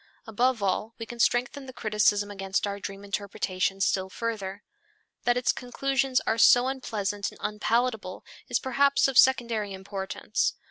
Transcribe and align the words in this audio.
Above 0.25 0.63
all 0.63 0.95
we 0.97 1.05
can 1.05 1.19
strengthen 1.19 1.67
the 1.67 1.71
criticism 1.73 2.31
against 2.31 2.65
our 2.65 2.79
dream 2.79 3.03
interpretation 3.03 3.79
still 3.79 4.09
further. 4.09 4.63
That 5.25 5.37
its 5.37 5.51
conclusions 5.51 6.19
are 6.25 6.39
so 6.39 6.65
unpleasant 6.67 7.29
and 7.29 7.37
unpalatable 7.39 8.25
is 8.49 8.57
perhaps 8.57 9.07
of 9.07 9.19
secondary 9.19 9.73
importance. 9.73 10.55